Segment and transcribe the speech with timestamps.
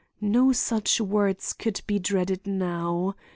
[0.19, 3.15] No such words could be dreaded now.